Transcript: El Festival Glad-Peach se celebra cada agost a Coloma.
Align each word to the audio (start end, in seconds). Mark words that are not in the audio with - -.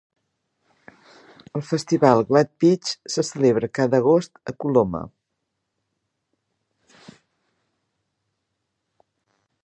El 1.57 1.63
Festival 1.71 2.21
Glad-Peach 2.29 2.93
se 3.15 3.23
celebra 3.27 3.69
cada 3.79 3.99
agost 4.01 4.41
a 4.53 4.55
Coloma. 4.65 5.01